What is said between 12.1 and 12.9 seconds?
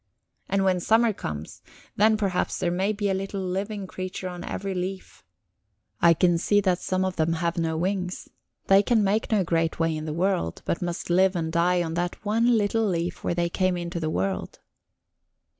one little